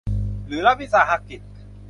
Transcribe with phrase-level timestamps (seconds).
[0.47, 1.41] หรือรัฐวิสาหกิจ